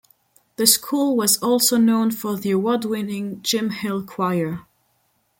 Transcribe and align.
The 0.55 0.65
school 0.65 1.15
was 1.15 1.37
also 1.43 1.77
known 1.77 2.09
for 2.09 2.35
the 2.35 2.49
award 2.49 2.85
winning 2.85 3.39
Jim 3.43 3.69
Hill 3.69 4.03
Choir. 4.03 4.61